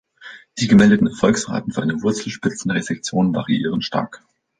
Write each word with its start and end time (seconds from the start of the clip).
Die 0.57 0.67
gemeldeten 0.67 1.05
Erfolgsraten 1.05 1.73
für 1.73 1.83
eine 1.83 2.01
Wurzelspitzenresektion 2.01 3.35
variieren 3.35 3.83
stark. 3.83 4.23